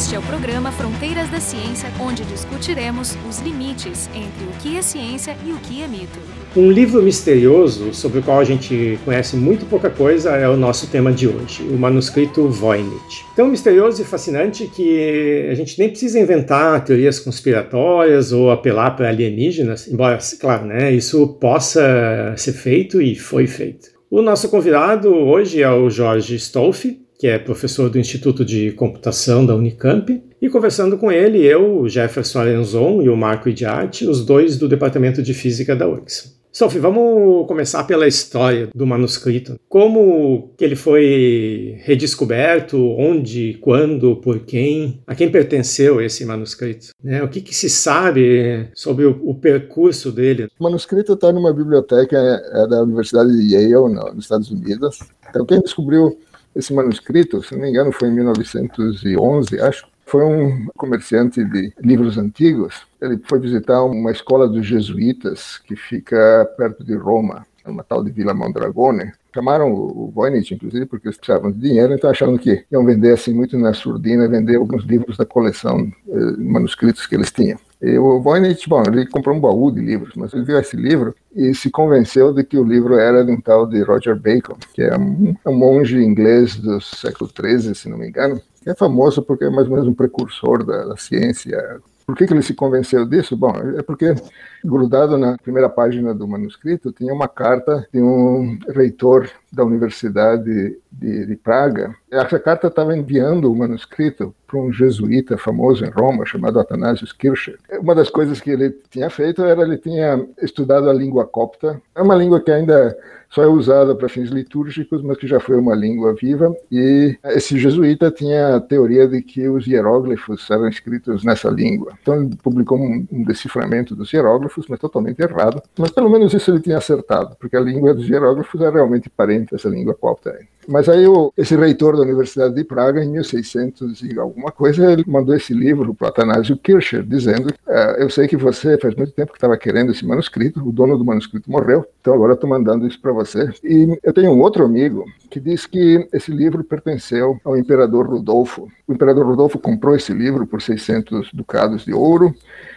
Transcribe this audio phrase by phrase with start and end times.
[0.00, 4.80] Este é o programa Fronteiras da Ciência, onde discutiremos os limites entre o que é
[4.80, 6.18] ciência e o que é mito.
[6.56, 10.90] Um livro misterioso sobre o qual a gente conhece muito pouca coisa é o nosso
[10.90, 13.26] tema de hoje, o manuscrito Voynich.
[13.36, 19.10] Tão misterioso e fascinante que a gente nem precisa inventar teorias conspiratórias ou apelar para
[19.10, 23.90] alienígenas, embora, claro, né, isso possa ser feito e foi feito.
[24.10, 29.44] O nosso convidado hoje é o Jorge Stolfi, que é professor do Instituto de Computação
[29.44, 34.24] da Unicamp, e conversando com ele, eu, o Jefferson Arenzon e o Marco Idiarte, os
[34.24, 36.40] dois do Departamento de Física da URGS.
[36.50, 39.60] Sophie, vamos começar pela história do manuscrito.
[39.68, 46.88] Como ele foi redescoberto, onde, quando, por quem, a quem pertenceu esse manuscrito?
[47.04, 47.22] Né?
[47.22, 50.48] O que, que, se sabe sobre o, o, percurso dele?
[50.58, 54.98] O manuscrito está numa biblioteca é, da Universidade de Yale, nos Estados Unidos.
[55.28, 56.18] Então, quem descobriu
[56.54, 59.86] esse manuscrito, se não me engano, foi em 1911, acho.
[60.06, 62.82] Foi um comerciante de livros antigos.
[63.00, 68.10] Ele foi visitar uma escola dos jesuítas que fica perto de Roma, uma tal de
[68.10, 69.12] Vila Mondragone.
[69.32, 73.32] Chamaram o Voynich, inclusive, porque eles precisavam de dinheiro, então acharam que iam vender assim
[73.32, 77.58] muito na surdina, vender alguns livros da coleção, eh, manuscritos que eles tinham.
[77.82, 81.54] O Voynich, bom, ele comprou um baú de livros, mas ele viu esse livro e
[81.54, 84.96] se convenceu de que o livro era de um tal de Roger Bacon, que é
[84.98, 89.44] um, um monge inglês do século XIII, se não me engano, que é famoso porque
[89.44, 93.06] é mais ou menos um precursor da, da ciência por que, que, ele se convenceu
[93.06, 93.36] disso?
[93.36, 94.16] Bom, é porque
[94.64, 101.26] grudado na primeira página do manuscrito tinha uma carta de um reitor da Universidade de,
[101.26, 101.94] de Praga.
[102.10, 107.58] Essa carta estava enviando o manuscrito para um jesuíta famoso em Roma chamado Athanasius Kircher.
[107.80, 111.80] Uma das coisas que ele tinha feito era ele tinha estudado a língua copta.
[111.94, 112.96] É uma língua que ainda
[113.30, 116.52] só é usada para fins litúrgicos, mas que já foi uma língua viva.
[116.70, 121.92] E esse jesuíta tinha a teoria de que os hieróglifos eram escritos nessa língua.
[122.02, 125.62] Então ele publicou um, um deciframento dos hieróglifos, mas totalmente errado.
[125.78, 129.39] Mas pelo menos isso ele tinha acertado, porque a língua dos hieróglifos é realmente parente
[129.44, 130.38] dessa língua copta.
[130.68, 135.04] Mas aí o, esse reitor da Universidade de Praga, em 1600 e alguma coisa, ele
[135.06, 139.32] mandou esse livro para Atanásio Kircher, dizendo: é, Eu sei que você faz muito tempo
[139.32, 143.00] que estava querendo esse manuscrito, o dono do manuscrito morreu, então agora estou mandando isso
[143.00, 143.50] para você.
[143.64, 148.68] E eu tenho um outro amigo que diz que esse livro pertenceu ao imperador Rudolfo.
[148.86, 152.34] O imperador Rudolfo comprou esse livro por 600 ducados de ouro,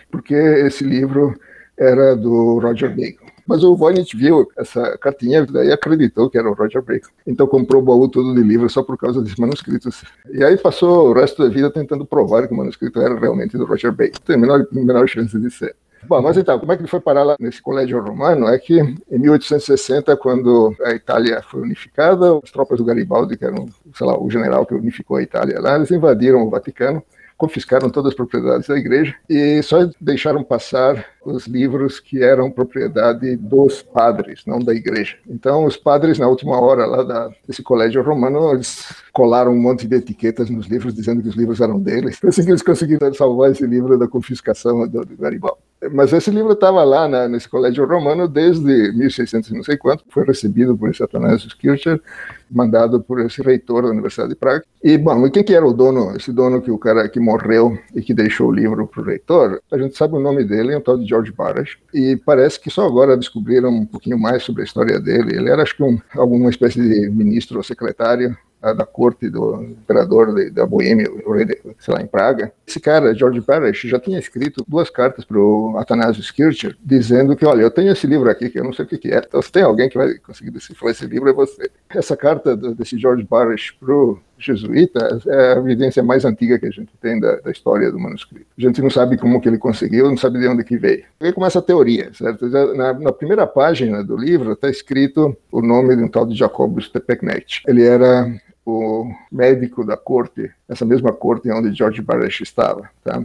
[0.09, 1.37] porque esse livro
[1.77, 3.32] era do Roger Bacon.
[3.45, 7.09] Mas o Voynich viu essa cartinha e acreditou que era o Roger Bacon.
[7.27, 10.03] Então comprou o baú todo de livros só por causa dos manuscritos.
[10.31, 13.65] E aí passou o resto da vida tentando provar que o manuscrito era realmente do
[13.65, 14.19] Roger Bacon.
[14.25, 15.75] Tem a menor, menor chance de ser.
[16.05, 18.47] Bom, mas então, como é que ele foi parar lá nesse colégio romano?
[18.47, 23.67] É que em 1860, quando a Itália foi unificada, as tropas do Garibaldi, que eram,
[23.95, 27.01] sei lá, o general que unificou a Itália lá, eles invadiram o Vaticano
[27.43, 33.35] confiscaram todas as propriedades da igreja e só deixaram passar os livros que eram propriedade
[33.35, 35.17] dos padres, não da igreja.
[35.27, 39.85] Então, os padres, na última hora lá da, desse colégio romano, eles colaram um monte
[39.85, 42.17] de etiquetas nos livros dizendo que os livros eram deles.
[42.23, 45.59] Assim que eles conseguiram salvar esse livro da confiscação do Garibaldi.
[45.91, 50.23] Mas esse livro estava lá na, nesse colégio romano desde 1600 não sei quanto, foi
[50.23, 52.01] recebido por esse Athanasius Kircher,
[52.49, 54.63] mandado por esse reitor da Universidade de Praga.
[54.83, 57.77] E, bom, e quem que era o dono, esse dono que o cara que morreu
[57.95, 59.61] e que deixou o livro para o reitor?
[59.71, 62.69] A gente sabe o nome dele, é um tal de George Barash, e parece que
[62.69, 65.35] só agora descobriram um pouquinho mais sobre a história dele.
[65.35, 68.37] Ele era, acho que, um, alguma espécie de ministro ou secretário
[68.71, 72.53] da corte do imperador da Boêmia, o rei, de, sei lá, em Praga.
[72.65, 77.45] Esse cara, George Parrish, já tinha escrito duas cartas para o Athanasius Kircher, dizendo que,
[77.45, 79.41] olha, eu tenho esse livro aqui que eu não sei o que, que é, então
[79.41, 81.69] se tem alguém que vai conseguir decifrar esse livro é você.
[81.89, 86.71] Essa carta desse George Parrish para o jesuíta é a evidência mais antiga que a
[86.71, 88.45] gente tem da, da, história do manuscrito.
[88.57, 91.05] A gente não sabe como que ele conseguiu, não sabe de onde que veio.
[91.19, 92.47] Aí começa a teoria, certo?
[92.75, 96.89] Na, na primeira página do livro está escrito o nome de um tal de Jacobus
[96.89, 97.63] Tepeknet.
[97.67, 98.27] Ele era
[98.65, 102.89] o médico da corte, essa mesma corte onde George Barash estava.
[103.03, 103.21] Tá?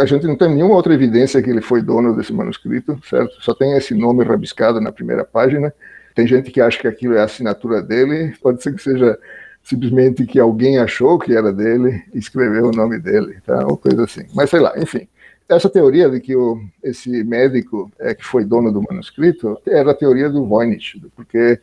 [0.00, 3.34] A gente não tem nenhuma outra evidência que ele foi dono desse manuscrito, certo?
[3.42, 5.72] Só tem esse nome rabiscado na primeira página.
[6.14, 9.18] Tem gente que acha que aquilo é a assinatura dele, pode ser que seja
[9.62, 13.66] simplesmente que alguém achou que era dele e escreveu o nome dele, tá?
[13.66, 14.26] Ou coisa assim.
[14.34, 15.08] Mas sei lá, enfim.
[15.48, 19.94] Essa teoria de que o, esse médico é que foi dono do manuscrito era a
[19.94, 21.58] teoria do Voynich, porque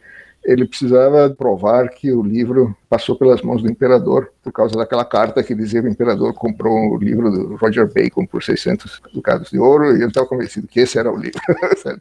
[0.45, 5.43] ele precisava provar que o livro passou pelas mãos do imperador por causa daquela carta
[5.43, 9.59] que dizia que o imperador comprou o livro do Roger Bacon por 600 ducados de
[9.59, 11.41] ouro e ele estava convencido que esse era o livro.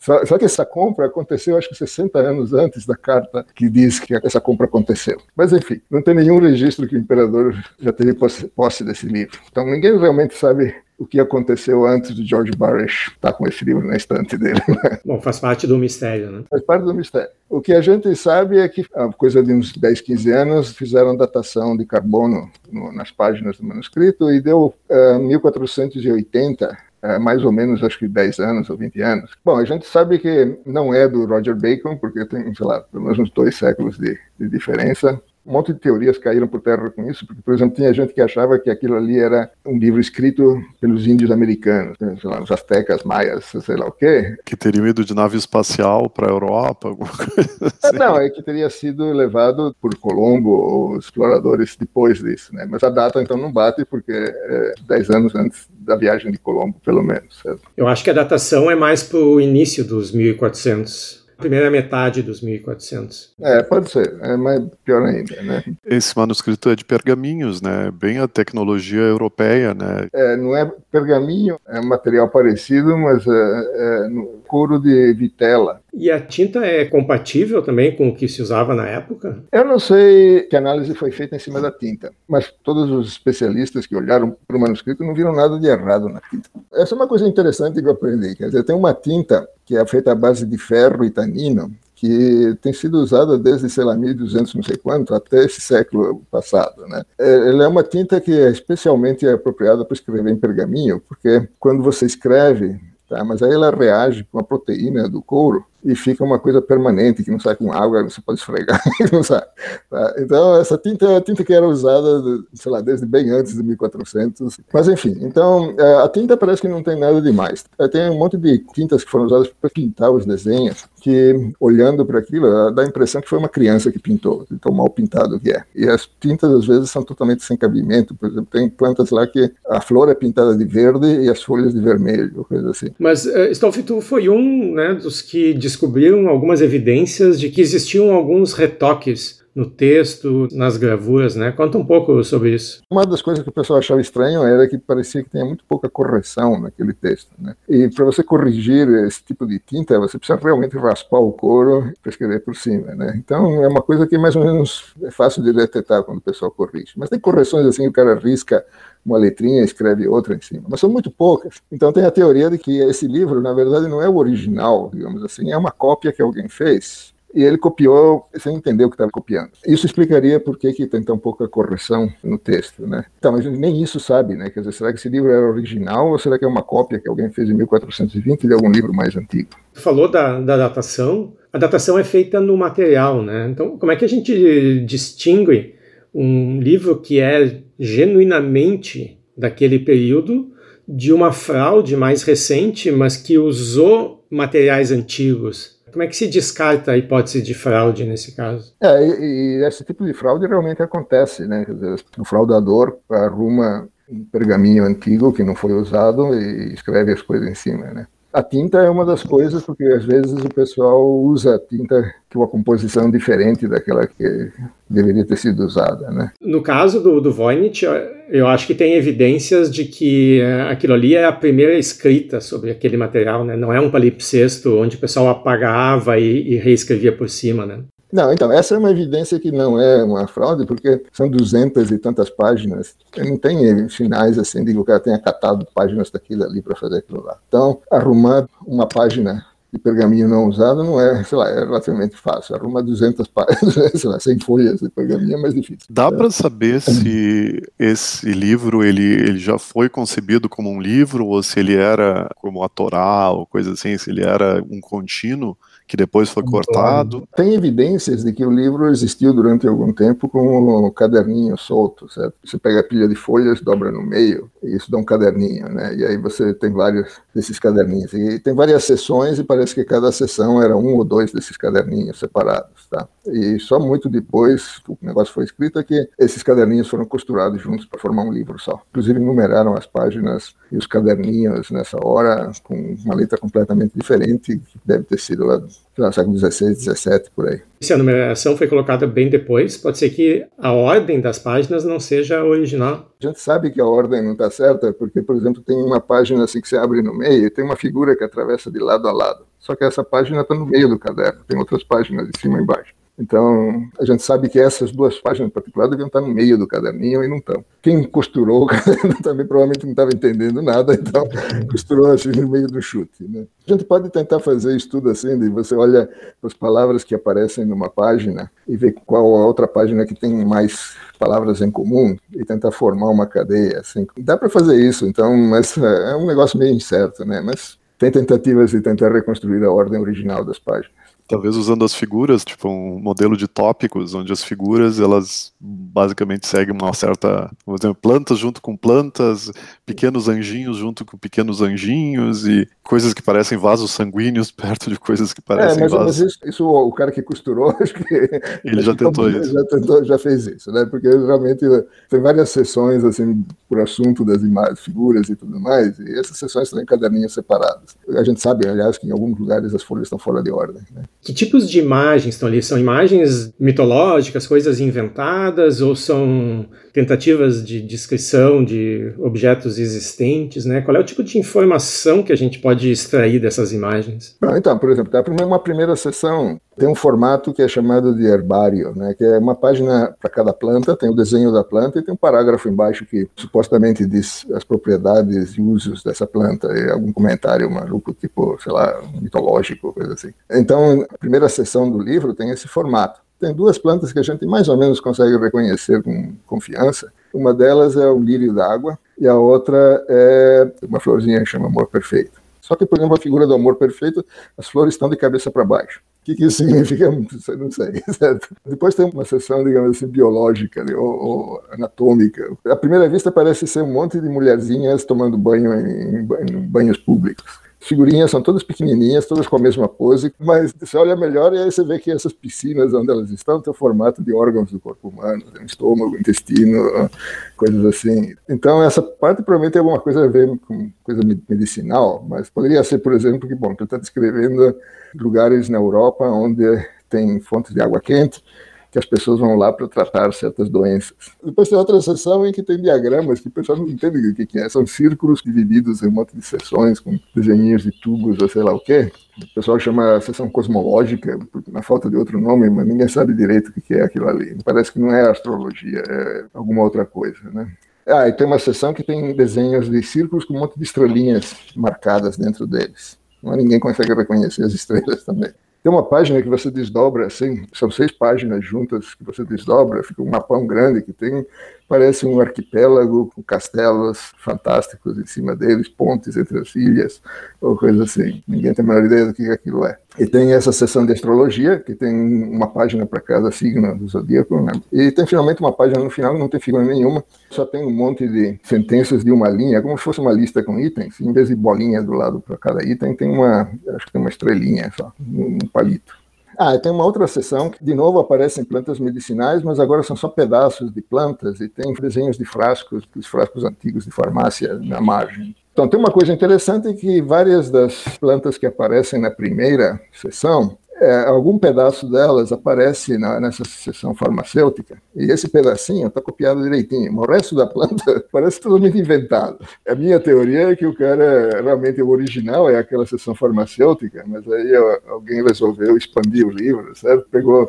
[0.00, 4.00] só, só, que essa compra aconteceu, acho que 60 anos antes da carta que diz
[4.00, 5.18] que essa compra aconteceu.
[5.36, 9.38] Mas, enfim, não tem nenhum registro que o imperador já teve posse, posse desse livro.
[9.50, 13.86] Então, ninguém realmente sabe o que aconteceu antes do George Barish estar com esse livro
[13.86, 14.60] na estante dele.
[14.68, 14.98] Né?
[15.04, 16.44] Bom, faz parte do mistério, né?
[16.48, 17.28] Faz parte do mistério.
[17.48, 21.16] O que a gente sabe é que, a coisa de uns 10, 15 anos, fizeram
[21.16, 27.50] datação de carbono no, nas páginas do manuscrito e deu uh, 1480 é, mais ou
[27.50, 29.32] menos, acho que 10 anos ou 20 anos.
[29.44, 33.02] Bom, a gente sabe que não é do Roger Bacon, porque tem, sei lá, pelo
[33.02, 37.10] menos uns dois séculos de, de diferença um monte de teorias caíram por terra com
[37.10, 40.62] isso, porque, por exemplo, tinha gente que achava que aquilo ali era um livro escrito
[40.80, 44.36] pelos índios americanos, né, sei lá, os astecas, maias, sei lá o quê.
[44.44, 47.98] Que teriam ido de nave espacial para a Europa, alguma coisa é, assim.
[47.98, 52.66] Não, é que teria sido levado por Colombo ou exploradores depois disso, né?
[52.68, 56.80] Mas a data, então, não bate, porque é 10 anos antes da viagem de Colombo,
[56.84, 57.40] pelo menos.
[57.42, 57.62] Certo?
[57.76, 62.40] Eu acho que a datação é mais para o início dos 1400 primeira metade dos
[62.40, 63.34] 1400.
[63.40, 65.64] É, pode ser, é mais pior ainda, né?
[65.84, 67.90] Esse manuscrito é de pergaminhos, né?
[67.90, 70.08] Bem a tecnologia europeia, né?
[70.12, 75.81] É, não é pergaminho, é um material parecido, mas é, é no couro de vitela.
[75.92, 79.44] E a tinta é compatível também com o que se usava na época?
[79.52, 83.86] Eu não sei que análise foi feita em cima da tinta, mas todos os especialistas
[83.86, 86.48] que olharam para o manuscrito não viram nada de errado na tinta.
[86.72, 88.34] Essa é uma coisa interessante que eu aprendi.
[88.34, 92.58] Quer dizer, tem uma tinta que é feita à base de ferro e tanino, que
[92.60, 96.84] tem sido usada desde, sei lá, 1200, não sei quanto, até esse século passado.
[96.88, 97.04] Né?
[97.18, 101.80] É, ela é uma tinta que é especialmente apropriada para escrever em pergaminho, porque quando
[101.80, 106.38] você escreve, tá, mas aí ela reage com a proteína do couro, e fica uma
[106.38, 108.80] coisa permanente, que não sai com água, você pode esfregar,
[109.12, 109.42] não sai.
[109.90, 110.14] Tá?
[110.18, 112.22] Então, essa tinta é a tinta que era usada,
[112.54, 114.60] sei lá, desde bem antes de 1400.
[114.72, 117.64] Mas, enfim, então, é, a tinta parece que não tem nada demais.
[117.78, 122.06] É, tem um monte de tintas que foram usadas para pintar os desenhos, que, olhando
[122.06, 125.50] para aquilo, dá a impressão que foi uma criança que pintou, tão mal pintado que
[125.50, 125.64] é.
[125.74, 128.14] E as tintas, às vezes, são totalmente sem cabimento.
[128.14, 131.74] Por exemplo, tem plantas lá que a flor é pintada de verde e as folhas
[131.74, 132.90] de vermelho, coisa assim.
[132.98, 139.42] Mas uh, foi um né, dos que descobriram algumas evidências de que existiam alguns retoques
[139.54, 141.52] no texto, nas gravuras, né?
[141.52, 142.80] Conta um pouco sobre isso.
[142.90, 145.90] Uma das coisas que o pessoal achava estranho era que parecia que tinha muito pouca
[145.90, 147.54] correção naquele texto, né?
[147.68, 152.10] E para você corrigir esse tipo de tinta, você precisa realmente raspar o couro para
[152.10, 153.14] escrever por cima, né?
[153.16, 156.50] Então é uma coisa que mais ou menos é fácil de detectar quando o pessoal
[156.50, 156.92] corrige.
[156.96, 158.64] Mas tem correções assim, o cara risca
[159.04, 161.56] uma letrinha escreve outra em cima, mas são muito poucas.
[161.70, 165.22] Então tem a teoria de que esse livro, na verdade, não é o original, digamos
[165.24, 169.10] assim, é uma cópia que alguém fez e ele copiou sem entender o que estava
[169.10, 169.50] copiando.
[169.66, 173.04] Isso explicaria por que, que tem tão pouca correção no texto, né?
[173.18, 174.50] Então, mas nem isso sabe, né?
[174.50, 177.08] Quer dizer, será que esse livro era original ou será que é uma cópia que
[177.08, 179.48] alguém fez em 1420 de algum livro mais antigo?
[179.72, 181.32] Falou da, da datação.
[181.52, 183.48] A datação é feita no material, né?
[183.50, 185.74] Então, como é que a gente distingue
[186.14, 190.52] um livro que é genuinamente daquele período
[190.86, 195.80] de uma fraude mais recente, mas que usou materiais antigos?
[195.92, 198.74] Como é que se descarta a hipótese de fraude nesse caso?
[198.82, 201.66] É, e, e esse tipo de fraude realmente acontece, né?
[201.68, 207.46] Dizer, o fraudador arruma um pergaminho antigo que não foi usado e escreve as coisas
[207.46, 208.06] em cima, né?
[208.32, 212.38] A tinta é uma das coisas, porque às vezes o pessoal usa a tinta com
[212.38, 214.50] uma composição diferente daquela que
[214.88, 216.10] deveria ter sido usada.
[216.10, 216.30] Né?
[216.40, 217.84] No caso do, do Voynich,
[218.30, 222.70] eu acho que tem evidências de que eh, aquilo ali é a primeira escrita sobre
[222.70, 223.54] aquele material, né?
[223.54, 227.66] não é um palimpsesto onde o pessoal apagava e, e reescrevia por cima.
[227.66, 227.80] Né?
[228.12, 231.96] Não, então, essa é uma evidência que não é uma fraude, porque são duzentas e
[231.96, 232.94] tantas páginas.
[233.16, 236.98] Não tem finais assim de que o cara tenha catado páginas daquilo ali para fazer
[236.98, 237.38] aquilo lá.
[237.48, 242.54] Então, arrumar uma página de pergaminho não usado não é, sei lá, é relativamente fácil.
[242.54, 245.86] Arruma 200 páginas, sei lá, 100 folhas de pergaminho é mais difícil.
[245.88, 246.10] Dá é.
[246.10, 251.58] para saber se esse livro ele, ele já foi concebido como um livro ou se
[251.58, 256.30] ele era como a Torá ou coisa assim, se ele era um contínuo que depois
[256.30, 257.26] foi cortado.
[257.36, 262.34] Tem evidências de que o livro existiu durante algum tempo com um caderninho solto, certo?
[262.44, 265.94] Você pega a pilha de folhas, dobra no meio, e isso dá um caderninho, né?
[265.94, 268.12] E aí você tem vários desses caderninhos.
[268.12, 272.18] E tem várias sessões e parece que cada sessão era um ou dois desses caderninhos
[272.18, 273.08] separados, tá?
[273.26, 277.86] E só muito depois o negócio foi escrito é que esses caderninhos foram costurados juntos
[277.86, 278.80] para formar um livro só.
[278.90, 284.78] Inclusive numeraram as páginas e os caderninhos nessa hora com uma letra completamente diferente, que
[284.84, 285.58] deve ter sido lá
[285.96, 287.60] no século XVI, XVII, por aí.
[287.80, 292.00] Se a numeração foi colocada bem depois, pode ser que a ordem das páginas não
[292.00, 293.10] seja original.
[293.22, 296.44] A gente sabe que a ordem não está certa, porque, por exemplo, tem uma página
[296.44, 299.12] assim que se abre no meio e tem uma figura que atravessa de lado a
[299.12, 299.44] lado.
[299.58, 302.62] Só que essa página está no meio do caderno, tem outras páginas de cima e
[302.62, 302.92] embaixo.
[303.18, 306.66] Então, a gente sabe que essas duas páginas em particular deviam estar no meio do
[306.66, 307.62] caderninho e não estão.
[307.82, 311.28] Quem costurou o caderno também provavelmente não estava entendendo nada, então
[311.70, 313.22] costurou assim no meio do chute.
[313.28, 313.46] Né?
[313.66, 316.08] A gente pode tentar fazer isso tudo assim, de você olha
[316.42, 320.96] as palavras que aparecem numa página e vê qual a outra página que tem mais
[321.18, 323.80] palavras em comum e tentar formar uma cadeia.
[323.80, 324.06] Assim.
[324.18, 327.40] Dá para fazer isso, então, mas é, é um negócio meio incerto, né?
[327.42, 331.01] Mas tem tentativas de tentar reconstruir a ordem original das páginas
[331.32, 335.50] talvez usando as figuras, tipo um modelo de tópicos, onde as figuras elas
[335.92, 339.52] basicamente seguem uma certa, por exemplo, plantas junto com plantas,
[339.84, 345.32] pequenos anjinhos junto com pequenos anjinhos e coisas que parecem vasos sanguíneos perto de coisas
[345.32, 346.20] que parecem é, mas, vasos.
[346.20, 349.52] Mas isso, isso, o cara que costurou, acho que ele já tentou isso.
[349.52, 350.86] Já tentou, já fez isso, né?
[350.86, 351.66] Porque realmente
[352.08, 356.68] tem várias sessões assim por assunto das imagens, figuras e tudo mais, e essas sessões
[356.68, 357.96] estão em caderninhos separados.
[358.08, 361.04] A gente sabe, aliás, que em alguns lugares as folhas estão fora de ordem, né?
[361.20, 362.62] Que tipos de imagens estão ali?
[362.62, 370.80] São imagens mitológicas, coisas inventadas, ou são tentativas de descrição de objetos existentes, né?
[370.80, 374.36] Qual é o tipo de informação que a gente pode extrair dessas imagens?
[374.56, 375.10] então, por exemplo,
[375.42, 379.14] uma primeira sessão tem um formato que é chamado de herbário, né?
[379.14, 382.16] Que é uma página para cada planta, tem o desenho da planta e tem um
[382.16, 388.14] parágrafo embaixo que supostamente diz as propriedades e usos dessa planta, e algum comentário maluco,
[388.14, 390.32] tipo, sei lá, mitológico, coisa assim.
[390.50, 393.20] Então, a primeira sessão do livro tem esse formato.
[393.42, 397.12] Tem duas plantas que a gente mais ou menos consegue reconhecer com confiança.
[397.34, 401.88] Uma delas é o lírio d'água e a outra é uma florzinha que chama amor
[401.88, 402.40] perfeito.
[402.60, 404.24] Só que, por exemplo, a figura do amor perfeito,
[404.56, 406.00] as flores estão de cabeça para baixo.
[406.20, 407.10] O que, que isso significa?
[407.10, 408.54] Não sei, certo?
[408.64, 412.48] Depois tem uma sessão, digamos assim, biológica né, ou, ou, anatômica.
[412.64, 417.60] À primeira vista parece ser um monte de mulherzinhas tomando banho em, em banhos públicos
[417.82, 421.70] figurinhas são todas pequenininhas, todas com a mesma pose, mas você olha melhor e aí
[421.70, 425.08] você vê que essas piscinas onde elas estão têm o formato de órgãos do corpo
[425.08, 427.10] humano, tem estômago, intestino,
[427.56, 428.34] coisas assim.
[428.48, 432.98] Então essa parte provavelmente tem alguma coisa a ver com coisa medicinal, mas poderia ser,
[432.98, 434.76] por exemplo, que, bom, está descrevendo
[435.14, 436.64] lugares na Europa onde
[437.10, 438.42] tem fontes de água quente,
[438.92, 441.14] que as pessoas vão lá para tratar certas doenças.
[441.42, 444.58] Depois tem outra seção em que tem diagramas que o pessoal não entende o que,
[444.58, 444.68] é.
[444.68, 448.74] São círculos divididos em um monte de seções com desenhinhos de tubos ou sei lá
[448.74, 449.10] o quê.
[449.38, 453.68] O pessoal chama a seção cosmológica, na falta de outro nome, mas ninguém sabe direito
[453.68, 454.58] o que é aquilo ali.
[454.62, 457.72] Parece que não é astrologia, é alguma outra coisa, né?
[458.06, 461.56] Ah, e tem uma seção que tem desenhos de círculos com um monte de estrelinhas
[461.74, 463.16] marcadas dentro deles.
[463.42, 465.50] Mas ninguém consegue reconhecer as estrelas também.
[465.82, 470.22] Tem uma página que você desdobra assim, são seis páginas juntas que você desdobra, fica
[470.22, 471.44] um mapão grande que tem
[471.88, 477.20] Parece um arquipélago com castelos fantásticos em cima deles, pontes entre as ilhas,
[477.60, 478.42] ou coisa assim.
[478.48, 479.98] Ninguém tem a menor ideia do que aquilo é.
[480.18, 484.60] E tem essa seção de astrologia, que tem uma página para cada signo do zodíaco,
[484.60, 484.72] né?
[484.92, 488.28] E tem finalmente uma página no final, não tem figura nenhuma, só tem um monte
[488.28, 491.20] de sentenças de uma linha, como se fosse uma lista com itens.
[491.20, 494.30] Em vez de bolinha do lado para cada item, tem uma, acho que tem uma
[494.30, 496.21] estrelinha só, um palito.
[496.58, 500.28] Ah, tem uma outra seção que, de novo, aparecem plantas medicinais, mas agora são só
[500.28, 505.54] pedaços de plantas e tem desenhos de frascos, os frascos antigos de farmácia na margem.
[505.72, 511.26] Então, tem uma coisa interessante que várias das plantas que aparecem na primeira sessão é,
[511.26, 517.12] algum pedaço delas aparece na, nessa seção farmacêutica, e esse pedacinho está copiado direitinho.
[517.18, 519.58] O resto da planta parece totalmente inventado.
[519.86, 524.46] A minha teoria é que o cara, realmente, o original é aquela seção farmacêutica, mas
[524.50, 524.76] aí
[525.08, 527.26] alguém resolveu expandir o livro, certo?
[527.30, 527.68] Pegou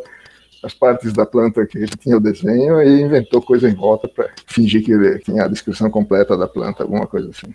[0.61, 4.29] as partes da planta que ele tinha o desenho e inventou coisa em volta para
[4.45, 7.53] fingir que ele tinha a descrição completa da planta, alguma coisa assim.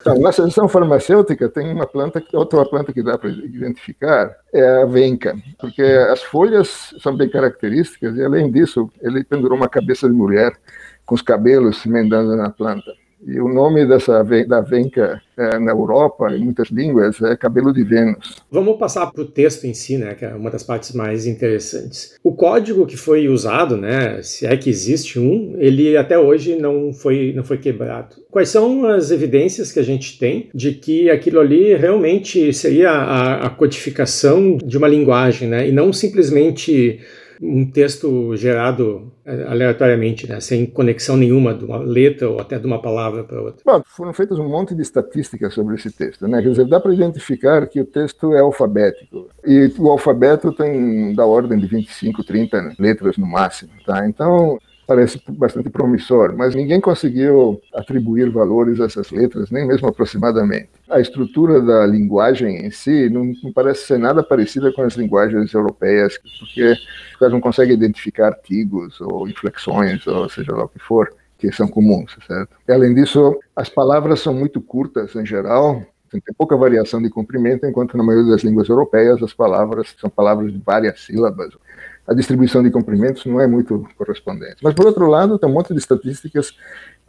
[0.00, 4.86] Então, na seção farmacêutica tem uma planta, outra planta que dá para identificar é a
[4.86, 10.14] venca, porque as folhas são bem características e além disso ele pendurou uma cabeça de
[10.14, 10.56] mulher
[11.04, 12.90] com os cabelos emendando na planta.
[13.26, 17.84] E o nome dessa da venca é, na Europa, em muitas línguas, é cabelo de
[17.84, 18.42] Vênus.
[18.50, 22.14] Vamos passar para o texto em si, né, que é uma das partes mais interessantes.
[22.24, 26.92] O código que foi usado, né, se é que existe um, ele até hoje não
[26.94, 28.16] foi, não foi quebrado.
[28.30, 33.46] Quais são as evidências que a gente tem de que aquilo ali realmente seria a,
[33.46, 37.00] a codificação de uma linguagem, né, e não simplesmente
[37.40, 42.66] um texto gerado é, aleatoriamente, né, sem conexão nenhuma de uma letra ou até de
[42.66, 43.62] uma palavra para outra.
[43.64, 46.42] Bom, foram feitas um monte de estatísticas sobre esse texto, né?
[46.42, 51.24] Quer dizer, dá para identificar que o texto é alfabético e o alfabeto tem da
[51.24, 54.06] ordem de 25, 30 letras no máximo, tá?
[54.06, 54.58] Então
[54.90, 60.68] parece bastante promissor, mas ninguém conseguiu atribuir valores a essas letras, nem mesmo aproximadamente.
[60.88, 66.18] A estrutura da linguagem em si não, parece ser nada parecida com as linguagens europeias,
[66.40, 66.74] porque
[67.20, 71.68] elas não conseguem identificar artigos ou inflexões, ou seja lá o que for, que são
[71.68, 72.56] comuns, certo?
[72.66, 77.64] E, além disso, as palavras são muito curtas em geral, tem pouca variação de comprimento,
[77.64, 81.54] enquanto na maioria das línguas europeias as palavras são palavras de várias sílabas
[82.10, 84.56] a distribuição de comprimentos não é muito correspondente.
[84.62, 86.52] Mas, por outro lado, tem um monte de estatísticas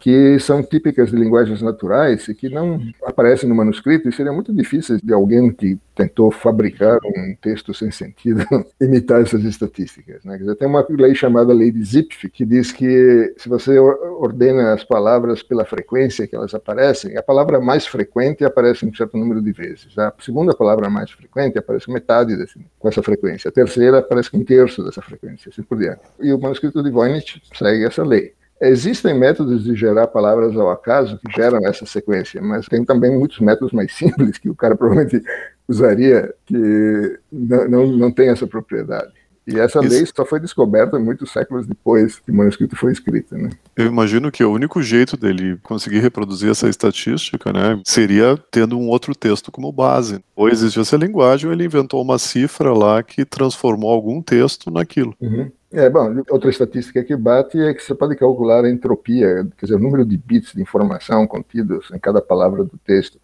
[0.02, 4.52] que são típicas de linguagens naturais e que não aparecem no manuscrito e seria muito
[4.52, 8.44] difícil de alguém que tentou fabricar um texto sem sentido
[8.82, 10.26] imitar essas estatísticas.
[10.26, 10.40] Né?
[10.58, 15.44] Tem uma lei chamada lei de Zipf que diz que se você ordena as palavras
[15.44, 19.96] pela frequência que elas aparecem, a palavra mais frequente aparece um certo número de vezes.
[20.00, 23.50] A segunda palavra mais frequente aparece metade desse, com essa frequência.
[23.50, 26.02] A terceira aparece um terço dessa frequência, assim por diante.
[26.20, 28.34] E o manuscrito de Voynich segue essa lei.
[28.62, 33.40] Existem métodos de gerar palavras ao acaso que geram essa sequência, mas tem também muitos
[33.40, 35.22] métodos mais simples que o cara provavelmente
[35.68, 39.12] usaria que não, não, não tem essa propriedade.
[39.48, 39.90] E essa Isso.
[39.90, 43.50] lei só foi descoberta muitos séculos depois que o manuscrito foi escrito, né?
[43.76, 48.88] Eu imagino que o único jeito dele conseguir reproduzir essa estatística, né, seria tendo um
[48.88, 50.24] outro texto como base.
[50.36, 55.16] Ou existia essa linguagem, ele inventou uma cifra lá que transformou algum texto naquilo.
[55.20, 55.52] Uhum.
[55.74, 59.76] É, bom, outra estatística que bate é que você pode calcular a entropia, quer dizer,
[59.76, 63.18] o número de bits de informação contidos em cada palavra do texto,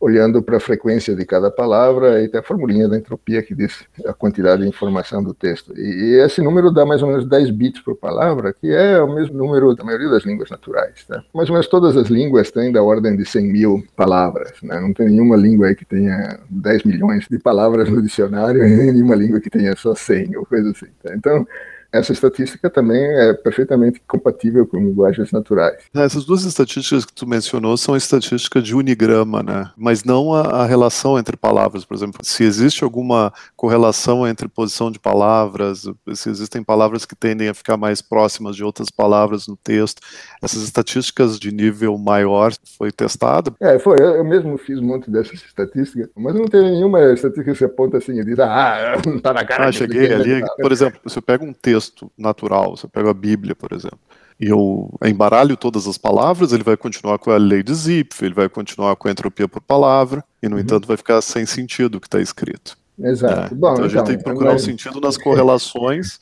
[0.00, 3.84] olhando para a frequência de cada palavra e tem a formulinha da entropia que diz
[4.06, 5.76] a quantidade de informação do texto.
[5.76, 9.36] E, esse número dá mais ou menos 10 bits por palavra, que é o mesmo
[9.36, 11.04] número da maioria das línguas naturais.
[11.04, 11.24] Tá?
[11.34, 14.52] Mais ou menos todas as línguas têm da ordem de 100 mil palavras.
[14.62, 14.78] Né?
[14.78, 19.40] Não tem nenhuma língua que tenha 10 milhões de palavras no dicionário e nenhuma língua
[19.40, 20.86] que tenha só 100 ou coisa assim.
[21.02, 21.12] Tá?
[21.12, 21.44] Então,
[21.90, 25.78] essa estatística também é perfeitamente compatível com linguagens naturais.
[25.94, 29.70] É, essas duas estatísticas que tu mencionou são estatísticas de unigrama, né?
[29.76, 32.20] Mas não a, a, relação entre palavras, por exemplo.
[32.22, 37.78] Se existe alguma correlação entre posição de palavras, se existem palavras que tendem a ficar
[37.78, 40.02] mais próximas de outras palavras no texto,
[40.42, 43.54] essas estatísticas de nível maior foi testado?
[43.60, 43.98] É, foi.
[43.98, 47.96] Eu, mesmo fiz um monte dessas estatísticas, mas não tem nenhuma estatística que se aponta
[47.96, 49.68] assim e diz, ah, tá na cara.
[49.68, 50.42] Ah, cheguei ali.
[50.60, 53.98] Por exemplo, se eu pego um texto texto natural, você pega a Bíblia, por exemplo,
[54.40, 58.34] e eu embaralho todas as palavras, ele vai continuar com a lei de Zipf, ele
[58.34, 60.62] vai continuar com a entropia por palavra, e no uhum.
[60.62, 62.76] entanto vai ficar sem sentido o que está escrito.
[63.00, 63.54] Exato.
[63.54, 63.56] É.
[63.56, 66.18] Bom, então a gente então, tem que procurar o um sentido nas correlações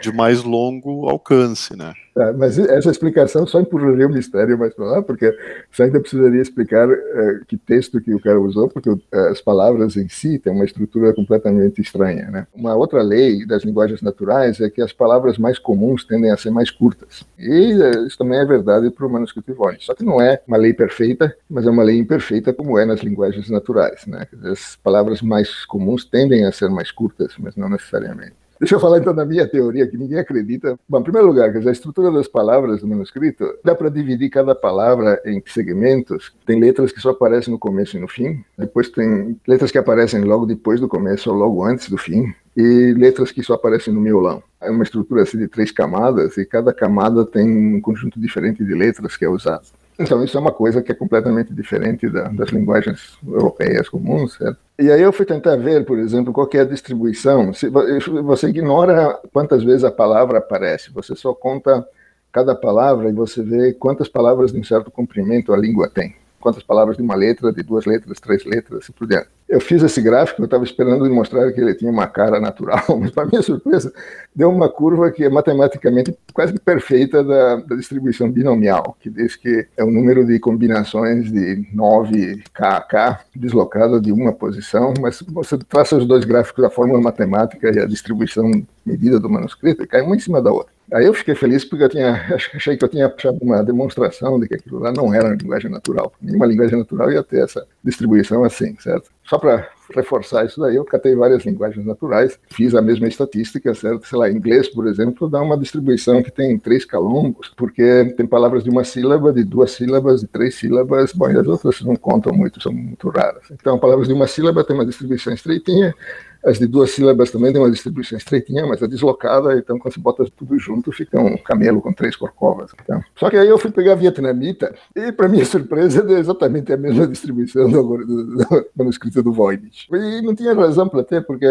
[0.00, 1.92] de mais longo alcance, né?
[2.16, 5.34] É, mas essa explicação só empurraria o mistério mais para lá, porque
[5.70, 9.96] você ainda precisaria explicar é, que texto que o cara usou, porque é, as palavras
[9.96, 12.46] em si têm uma estrutura completamente estranha, né?
[12.52, 16.50] Uma outra lei das linguagens naturais é que as palavras mais comuns tendem a ser
[16.50, 17.24] mais curtas.
[17.38, 17.72] E
[18.06, 19.78] isso também é verdade para o manuscrito Ivone.
[19.80, 23.00] Só que não é uma lei perfeita, mas é uma lei imperfeita como é nas
[23.00, 24.26] linguagens naturais, né?
[24.44, 28.34] As palavras mais comuns tendem a ser mais curtas, mas não necessariamente.
[28.60, 30.78] Deixa eu falar então da minha teoria, que ninguém acredita.
[30.86, 35.18] Bom, em primeiro lugar, a estrutura das palavras do manuscrito, dá para dividir cada palavra
[35.24, 36.30] em segmentos.
[36.44, 38.44] Tem letras que só aparecem no começo e no fim.
[38.58, 42.34] Depois tem letras que aparecem logo depois do começo ou logo antes do fim.
[42.54, 44.42] E letras que só aparecem no miolão.
[44.60, 48.74] É uma estrutura assim de três camadas e cada camada tem um conjunto diferente de
[48.74, 49.68] letras que é usado.
[50.00, 54.56] Então, isso é uma coisa que é completamente diferente da, das linguagens europeias comuns, certo?
[54.78, 57.52] E aí eu fui tentar ver, por exemplo, qual é a distribuição.
[57.52, 61.86] Se você ignora quantas vezes a palavra aparece, você só conta
[62.32, 66.62] cada palavra e você vê quantas palavras de um certo comprimento a língua tem quantas
[66.62, 69.28] palavras de uma letra, de duas letras, três letras, assim por diante.
[69.48, 73.10] Eu fiz esse gráfico, eu estava esperando mostrar que ele tinha uma cara natural, mas
[73.10, 73.92] para minha surpresa,
[74.34, 79.66] deu uma curva que é matematicamente quase perfeita da, da distribuição binomial, que diz que
[79.76, 85.22] é o número de combinações de 9 K a K deslocado de uma posição, mas
[85.28, 88.50] você traça os dois gráficos da fórmula matemática e a distribuição
[88.84, 90.72] medida do manuscrito, e cai uma em cima da outra.
[90.92, 92.12] Aí eu fiquei feliz porque eu tinha,
[92.54, 95.70] achei que eu tinha achado uma demonstração de que aquilo lá não era uma linguagem
[95.70, 96.12] natural.
[96.20, 99.10] Nenhuma linguagem natural ia ter essa distribuição assim, certo?
[99.24, 104.06] Só para reforçar isso daí, eu catei várias linguagens naturais, fiz a mesma estatística, certo?
[104.06, 108.64] Sei lá, inglês, por exemplo, dá uma distribuição que tem três calombos, porque tem palavras
[108.64, 112.32] de uma sílaba, de duas sílabas, de três sílabas, bom, e as outras não contam
[112.32, 113.44] muito, são muito raras.
[113.52, 115.94] Então, palavras de uma sílaba tem uma distribuição estreitinha,
[116.44, 120.00] As de duas sílabas também têm uma distribuição estreitinha, mas é deslocada, então quando se
[120.00, 122.70] bota tudo junto, fica um camelo com três corcovas.
[122.82, 123.02] Então.
[123.16, 126.76] Só que aí eu fui pegar a vietnamita, e para minha surpresa, é exatamente a
[126.76, 129.86] mesma distribuição do, do, do manuscrito do Voynich.
[129.92, 131.46] E não tinha razão para ter, porque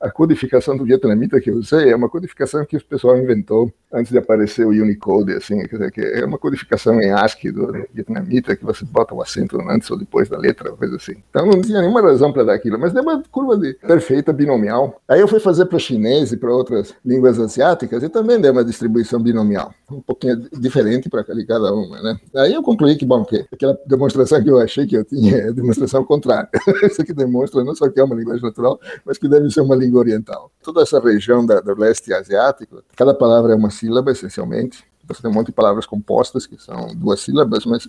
[0.00, 4.12] a codificação do vietnamita que eu usei é uma codificação que o pessoal inventou antes
[4.12, 8.54] de aparecer o Unicode, assim, quer dizer, que é uma codificação em ASCII do vietnamita,
[8.54, 11.16] que você bota o acento antes ou depois da letra, coisa assim.
[11.30, 13.76] Então não tinha nenhuma razão para dar aquilo, mas deu uma curva de
[14.18, 15.00] perfeita binomial.
[15.08, 18.64] Aí eu fui fazer para chinês e para outras línguas asiáticas e também deu uma
[18.64, 22.18] distribuição binomial, um pouquinho diferente para cada uma, né?
[22.36, 25.48] Aí eu concluí que, bom, que aquela demonstração que eu achei que eu tinha é
[25.48, 26.48] a demonstração contrária.
[26.84, 29.76] Isso aqui demonstra não só que é uma linguagem natural, mas que deve ser uma
[29.76, 30.50] língua oriental.
[30.62, 34.84] Toda essa região da, do leste asiático, cada palavra é uma sílaba, essencialmente.
[35.06, 37.88] Você tem um monte de palavras compostas, que são duas sílabas, mas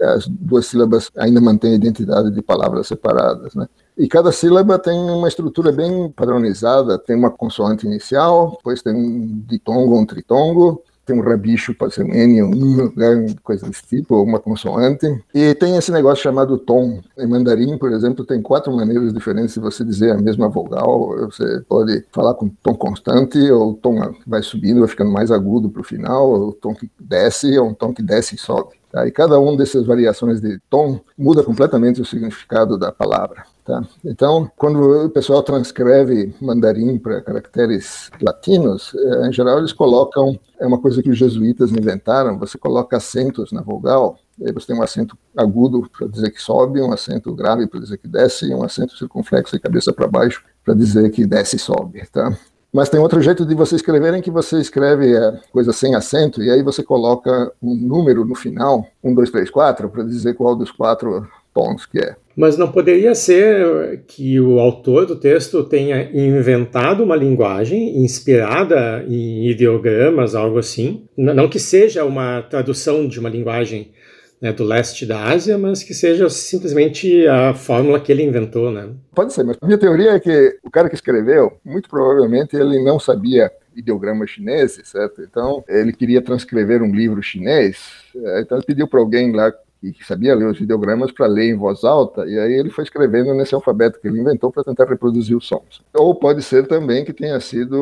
[0.00, 3.68] as duas sílabas ainda mantêm a identidade de palavras separadas, né?
[3.96, 9.44] E cada sílaba tem uma estrutura bem padronizada, tem uma consoante inicial, depois tem um
[9.46, 14.20] ditongo, um tritongo, tem um rabicho, pode ser um N, um né, coisa desse tipo,
[14.22, 15.06] uma consoante.
[15.34, 17.00] E tem esse negócio chamado tom.
[17.16, 21.10] Em mandarim, por exemplo, tem quatro maneiras diferentes de você dizer a mesma vogal.
[21.26, 25.82] Você pode falar com tom constante, ou tom vai subindo, vai ficando mais agudo para
[25.82, 28.74] o final, ou tom que desce, ou um tom que desce e sobe.
[28.94, 29.04] Tá?
[29.08, 33.42] E cada uma dessas variações de tom muda completamente o significado da palavra.
[33.64, 33.82] Tá?
[34.04, 40.66] Então, quando o pessoal transcreve mandarim para caracteres latinos, eh, em geral eles colocam, é
[40.66, 44.82] uma coisa que os jesuítas inventaram, você coloca acentos na vogal, aí você tem um
[44.82, 48.62] acento agudo para dizer que sobe, um acento grave para dizer que desce, e um
[48.62, 52.06] acento circunflexo de cabeça para baixo para dizer que desce e sobe.
[52.12, 52.32] Tá?
[52.74, 56.42] Mas tem outro jeito de você escrever em que você escreve a coisa sem acento
[56.42, 60.56] e aí você coloca um número no final, um, dois, três, quatro, para dizer qual
[60.56, 62.16] dos quatro tons que é.
[62.36, 69.48] Mas não poderia ser que o autor do texto tenha inventado uma linguagem inspirada em
[69.48, 71.04] ideogramas, algo assim?
[71.16, 73.92] Não que seja uma tradução de uma linguagem
[74.40, 78.90] né, do leste da Ásia, mas que seja simplesmente a fórmula que ele inventou, né?
[79.14, 82.98] Pode ser, mas minha teoria é que o cara que escreveu, muito provavelmente ele não
[82.98, 85.22] sabia ideogramas chineses, certo?
[85.22, 87.78] Então, ele queria transcrever um livro chinês,
[88.14, 89.52] eh, então ele pediu para alguém lá
[89.84, 92.84] e que sabia ler os ideogramas para ler em voz alta, e aí ele foi
[92.84, 95.82] escrevendo nesse alfabeto que ele inventou para tentar reproduzir os sons.
[95.92, 97.76] Ou pode ser também que tenha sido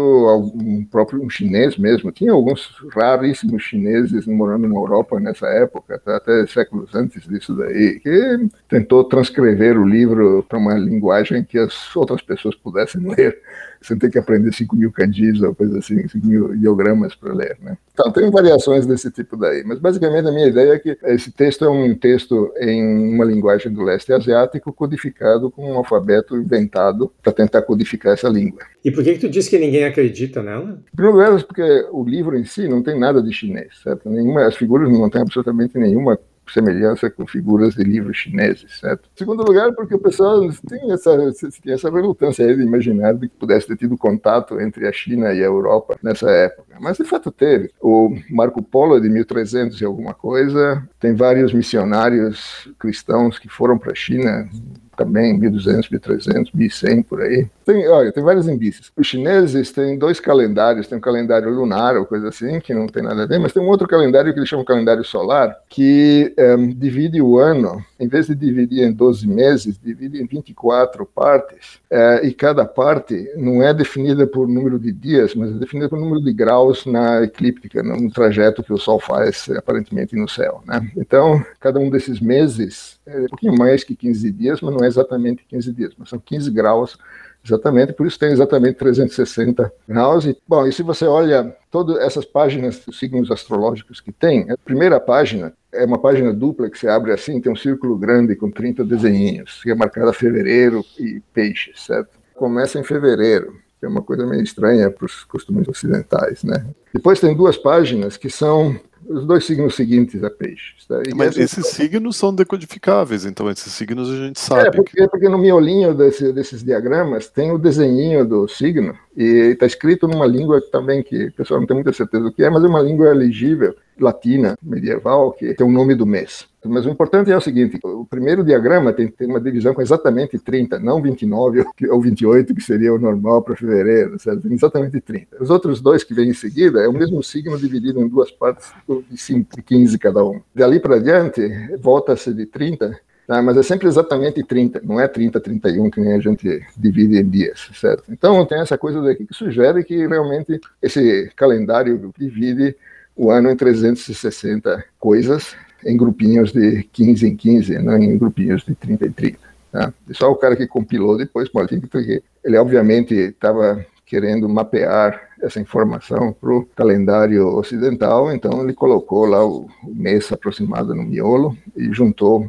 [0.54, 2.10] um próprio um chinês mesmo.
[2.10, 8.00] Tinha alguns raríssimos chineses morando na Europa nessa época, tá, até séculos antes disso daí,
[8.00, 13.38] que tentou transcrever o livro para uma linguagem que as outras pessoas pudessem ler
[13.82, 17.56] sem ter que aprender 5 mil kanjis ou coisa assim, 5 mil ideogramas para ler,
[17.60, 17.76] né?
[17.92, 21.64] Então, tem variações desse tipo daí, mas basicamente a minha ideia é que esse texto
[21.64, 27.32] é um texto em uma linguagem do leste asiático codificado com um alfabeto inventado para
[27.32, 28.60] tentar codificar essa língua.
[28.84, 30.80] E por que, que tu diz que ninguém acredita nela?
[30.92, 34.08] Em primeiro lugar, porque o livro em si não tem nada de chinês, certo?
[34.08, 36.18] Nenhuma, as figuras não têm absolutamente nenhuma
[36.50, 39.08] semelhança com figuras de livros chineses, certo?
[39.14, 41.16] Em segundo lugar, porque o pessoal tem essa,
[41.62, 45.46] tem essa relutância de imaginar que pudesse ter tido contato entre a China e a
[45.46, 46.76] Europa nessa época.
[46.80, 47.70] Mas de fato teve.
[47.80, 53.92] O Marco Polo de 1300 e alguma coisa, tem vários missionários cristãos que foram para
[53.92, 54.48] a China
[54.96, 57.46] também, 1200, 1300, 1100 por aí.
[57.64, 58.92] Tem, olha, tem vários indícios.
[58.96, 63.02] Os chineses têm dois calendários, tem um calendário lunar ou coisa assim, que não tem
[63.02, 66.32] nada a ver, mas tem um outro calendário que eles chamam de calendário solar, que
[66.36, 71.80] ehm, divide o ano, em vez de dividir em 12 meses, divide em 24 partes,
[71.90, 75.98] uh, e cada parte não é definida por número de dias, mas é definida por
[75.98, 80.62] número de graus na eclíptica, no trajeto que o Sol faz, aparentemente, no céu.
[80.66, 80.90] Né?
[80.96, 84.86] Então, cada um desses meses é um pouquinho mais que 15 dias, mas não é
[84.86, 86.98] exatamente 15 dias, mas são 15 graus
[87.44, 90.24] exatamente, por isso tem exatamente 360 graus.
[90.24, 94.56] E, bom, e se você olha todas essas páginas dos signos astrológicos que tem, a
[94.56, 98.50] primeira página é uma página dupla que você abre assim, tem um círculo grande com
[98.50, 102.10] 30 desenhinhos, que é marcada fevereiro e peixes, certo?
[102.34, 106.64] Começa em fevereiro, que é uma coisa meio estranha para os costumes ocidentais, né?
[106.92, 110.86] Depois tem duas páginas que são os dois signos seguintes a peixes.
[110.86, 111.02] Tá?
[111.14, 114.68] Mas esses signos são decodificáveis, então esses signos a gente sabe.
[114.68, 115.08] É, porque, que...
[115.08, 120.26] porque no miolinho desse, desses diagramas tem o desenhinho do signo e está escrito numa
[120.26, 122.80] língua também que o pessoal não tem muita certeza do que é, mas é uma
[122.80, 126.46] língua legível, latina, medieval, que tem o nome do mês.
[126.64, 130.38] Mas o importante é o seguinte: o primeiro diagrama tem, tem uma divisão com exatamente
[130.38, 134.50] 30, não 29 ou 28, que seria o normal para fevereiro, certo?
[134.50, 135.42] Exatamente 30.
[135.42, 138.72] Os outros dois que vêm em seguida é o mesmo signo dividido em duas partes
[139.10, 140.40] de 5, 15 cada um.
[140.54, 141.42] Dali para diante,
[141.78, 143.40] volta-se de 30 Tá?
[143.40, 147.28] Mas é sempre exatamente 30, não é 30, 31 que nem a gente divide em
[147.28, 148.04] dias, certo?
[148.08, 152.76] Então tem essa coisa daqui que sugere que realmente esse calendário divide
[153.16, 155.54] o ano em 360 coisas
[155.84, 159.38] em grupinhos de 15 em 15, não em grupinhos de 30 em 30.
[159.70, 159.92] Tá?
[160.12, 166.52] Só o cara que compilou depois, porque ele obviamente estava querendo mapear essa informação para
[166.52, 172.46] o calendário ocidental, então ele colocou lá o mês aproximado no miolo e juntou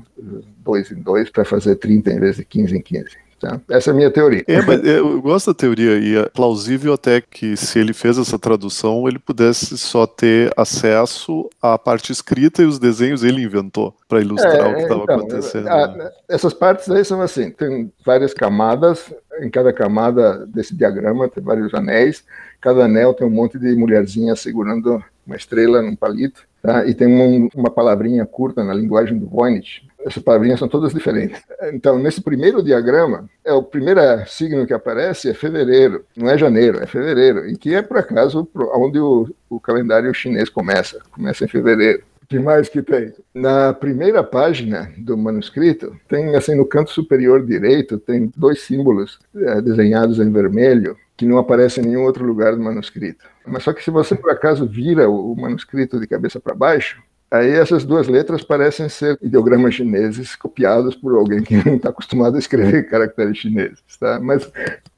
[0.64, 3.24] dois em dois para fazer 30 em vez de 15 em 15.
[3.44, 3.60] Tá?
[3.70, 4.42] Essa é a minha teoria.
[4.48, 9.06] É, eu gosto da teoria e é plausível até que se ele fez essa tradução,
[9.06, 14.56] ele pudesse só ter acesso à parte escrita e os desenhos ele inventou para ilustrar
[14.56, 15.68] é, o que estava então, acontecendo.
[15.68, 16.12] A, né?
[16.30, 21.74] essas partes aí são assim, tem várias camadas, em cada camada desse diagrama tem vários
[21.74, 22.24] anéis,
[22.62, 26.86] cada anel tem um monte de mulherzinha segurando uma estrela num palito, tá?
[26.86, 31.42] e tem um, uma palavrinha curta na linguagem do Voynich, essas palavrinhas são todas diferentes.
[31.74, 36.82] Então, nesse primeiro diagrama, é o primeiro signo que aparece é fevereiro, não é janeiro,
[36.82, 41.48] é fevereiro, e que é por acaso onde o, o calendário chinês começa, começa em
[41.48, 42.04] fevereiro.
[42.22, 43.14] O que mais que tem?
[43.34, 49.62] Na primeira página do manuscrito, tem assim no canto superior direito, tem dois símbolos é,
[49.62, 53.26] desenhados em vermelho que não aparecem em nenhum outro lugar do manuscrito.
[53.46, 57.02] Mas só que se você por acaso vira o manuscrito de cabeça para baixo,
[57.34, 62.36] Aí essas duas letras parecem ser ideogramas chineses copiados por alguém que não está acostumado
[62.36, 64.20] a escrever caracteres chineses, tá?
[64.20, 64.48] Mas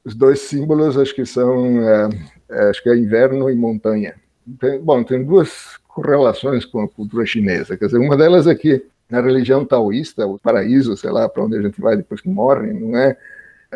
[0.04, 2.10] os dois símbolos acho que são, é,
[2.50, 4.16] é, acho que é inverno e montanha.
[4.60, 7.74] Tem, bom, tem duas correlações com a cultura chinesa.
[7.74, 11.56] Quer dizer, uma delas é que na religião taoísta, o paraíso, sei lá, para onde
[11.56, 13.16] a gente vai depois que morre, não é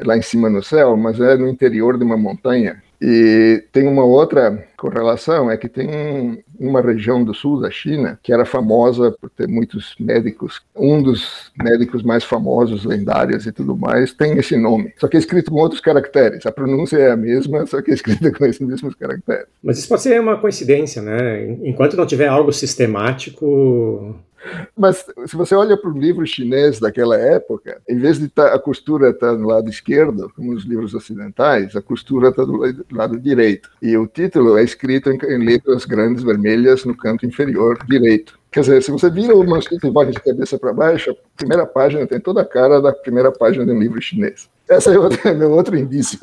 [0.05, 4.05] lá em cima no céu, mas é no interior de uma montanha e tem uma
[4.05, 9.11] outra correlação, é que tem um, uma região do sul da China que era famosa
[9.19, 10.61] por ter muitos médicos.
[10.77, 14.93] Um dos médicos mais famosos, lendários e tudo mais, tem esse nome.
[14.99, 16.45] Só que é escrito com outros caracteres.
[16.45, 19.47] A pronúncia é a mesma, só que é escrita com esses mesmos caracteres.
[19.63, 21.57] Mas isso pode ser uma coincidência, né?
[21.65, 24.15] Enquanto não tiver algo sistemático,
[24.77, 28.59] mas se você olha para o livro chinês daquela época, em vez de tá, a
[28.59, 33.19] costura estar tá no lado esquerdo, como nos livros ocidentais, a costura está do lado
[33.19, 33.71] direito.
[33.83, 38.39] E o título é escrito em, em letras grandes vermelhas no canto inferior direito.
[38.51, 41.65] Quer dizer, se você vira o manuscrito e vai de cabeça para baixo, a primeira
[41.65, 44.49] página tem toda a cara da primeira página de um livro chinês.
[44.69, 46.19] Esse é outro, meu outro indício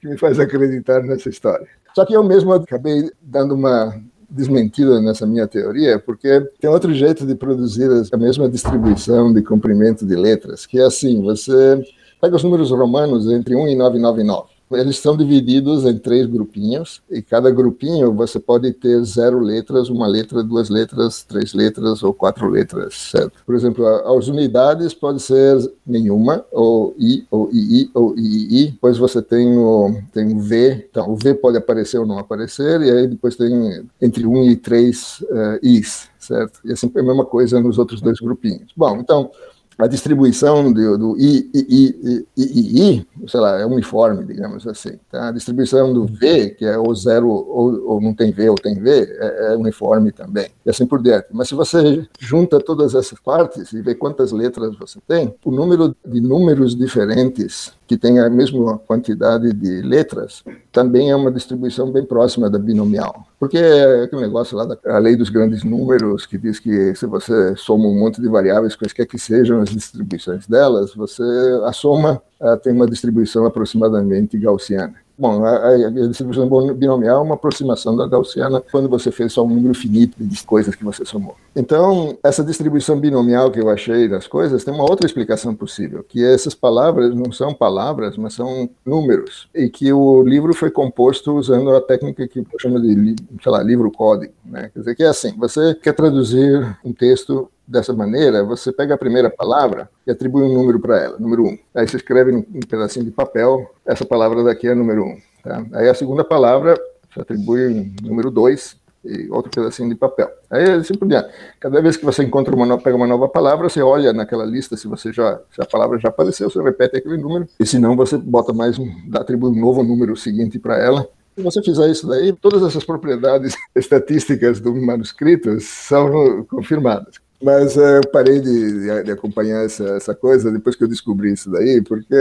[0.00, 1.66] que me faz acreditar nessa história.
[1.94, 4.00] Só que eu mesmo acabei dando uma
[4.34, 10.04] desmentida nessa minha teoria, porque tem outro jeito de produzir a mesma distribuição de comprimento
[10.04, 11.82] de letras, que é assim, você
[12.20, 14.53] pega os números romanos entre 1 e 999.
[14.72, 20.06] Eles são divididos em três grupinhos, e cada grupinho você pode ter zero letras, uma
[20.06, 23.32] letra, duas letras, três letras ou quatro letras, certo?
[23.44, 29.22] Por exemplo, as unidades pode ser nenhuma, ou I, ou II, ou III, depois você
[29.22, 33.06] tem o, tem o V, então o V pode aparecer ou não aparecer, e aí
[33.06, 36.60] depois tem entre um e três uh, Is, certo?
[36.64, 38.72] E assim é a mesma coisa nos outros dois grupinhos.
[38.76, 39.30] Bom, então
[39.78, 44.98] a distribuição do, do I, I, I, I, sei lá, é uniforme, digamos assim.
[45.10, 45.28] Tá?
[45.28, 48.74] A distribuição do V, que é ou zero, ou, ou não tem V, ou tem
[48.74, 50.48] V, é, é, uniforme também.
[50.64, 51.26] E assim por diante.
[51.32, 55.94] Mas se você junta todas essas partes e vê quantas letras você tem, o número
[56.06, 60.42] de números diferentes que tem a mesma quantidade de letras,
[60.72, 63.26] também é uma distribuição bem próxima da binomial.
[63.38, 67.54] Porque é aquele negócio lá da lei dos grandes números, que diz que se você
[67.56, 71.22] soma um monte de variáveis, quaisquer que sejam as distribuições delas, você
[71.64, 72.22] a soma
[72.62, 74.94] tem uma distribuição aproximadamente gaussiana.
[75.16, 79.48] Bom, a, a, distribuição binomial é uma aproximação da gaussiana quando você fez só um
[79.48, 81.36] número finito de coisas que você somou.
[81.54, 86.24] Então, essa distribuição binomial que eu achei das coisas tem uma outra explicação possível, que
[86.24, 91.70] essas palavras não são palavras, mas são números, e que o livro foi composto usando
[91.70, 94.32] a técnica que eu chamo de, sei lá, livro-código.
[94.44, 94.70] Né?
[94.74, 98.98] Quer dizer, que é assim, você quer traduzir um texto dessa maneira, você pega a
[98.98, 101.58] primeira palavra e atribui um número para ela, número um.
[101.74, 105.18] Aí você escreve num pedacinho de papel, essa palavra daqui é número um.
[105.42, 105.64] Tá?
[105.72, 106.74] Aí a segunda palavra,
[107.12, 110.30] você atribui um número dois e outro pedacinho de papel.
[110.50, 111.28] Aí assim por diante.
[111.60, 114.88] Cada vez que você encontra uma, pega uma nova palavra, você olha naquela lista se
[114.88, 117.46] você já se a palavra já apareceu, você repete aquele número.
[117.60, 121.42] E se não, você bota mais um, atribui um novo número seguinte para ela se
[121.42, 127.16] você fizer isso daí, todas essas propriedades estatísticas do manuscrito são confirmadas.
[127.42, 131.50] Mas é, eu parei de, de acompanhar essa, essa, coisa depois que eu descobri isso
[131.50, 132.14] daí, porque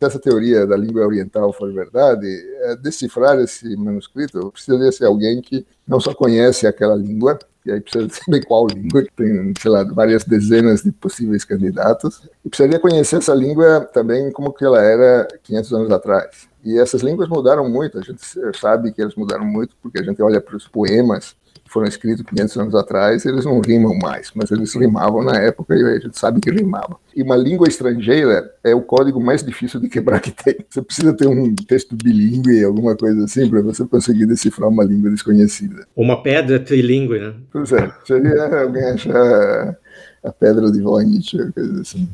[0.00, 2.26] essa teoria da língua oriental for verdade,
[2.62, 7.80] é decifrar esse manuscrito precisaria ser alguém que não só conhece aquela língua, e aí
[7.80, 12.78] precisa saber qual língua, que tem, sei lá, várias dezenas de possíveis candidatos, e precisaria
[12.78, 16.48] conhecer essa língua também como que ela era 500 anos atrás.
[16.64, 18.20] E essas línguas mudaram muito, a gente
[18.58, 21.36] sabe que elas mudaram muito porque a gente olha para os poemas
[21.76, 25.84] foram escritos 500 anos atrás, eles não rimam mais, mas eles rimavam na época e
[25.84, 26.96] a gente sabe que rimavam.
[27.14, 30.56] E uma língua estrangeira é o código mais difícil de quebrar que tem.
[30.70, 35.10] Você precisa ter um texto bilíngue, alguma coisa assim, para você conseguir decifrar uma língua
[35.10, 35.86] desconhecida.
[35.94, 37.34] Uma pedra trilíngue, né?
[37.52, 39.76] Pois é, seria alguém achar
[40.24, 42.08] a pedra de Voynich, coisa assim.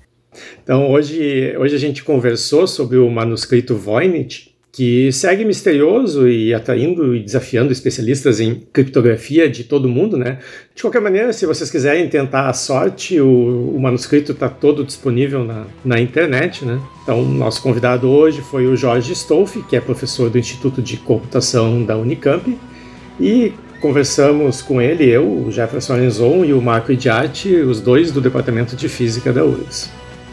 [0.64, 7.14] Então, hoje, hoje a gente conversou sobre o manuscrito Voynich, que segue misterioso e atraindo
[7.14, 10.38] e desafiando especialistas em criptografia de todo mundo, né?
[10.74, 15.44] De qualquer maneira, se vocês quiserem tentar a sorte, o, o manuscrito está todo disponível
[15.44, 16.80] na, na internet, né?
[17.02, 21.84] Então, nosso convidado hoje foi o Jorge Stolfi, que é professor do Instituto de Computação
[21.84, 22.58] da Unicamp,
[23.20, 28.22] e conversamos com ele, eu, o Jefferson Enzon e o Marco Idiati, os dois do
[28.22, 30.01] Departamento de Física da URGS.